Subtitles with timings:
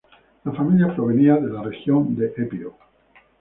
[0.45, 2.75] La familia provenía de la región de Epiro.